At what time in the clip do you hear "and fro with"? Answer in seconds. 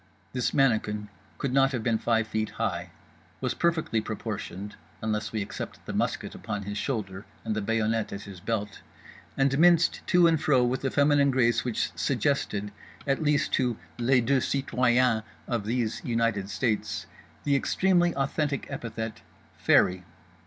10.25-10.83